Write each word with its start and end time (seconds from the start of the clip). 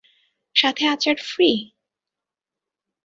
সাথে 0.55 0.83
আচার 0.87 1.17
ফ্রি। 1.27 1.49